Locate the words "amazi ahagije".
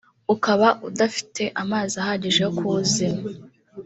1.61-2.39